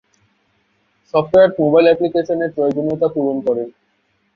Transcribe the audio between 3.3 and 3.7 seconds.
করে।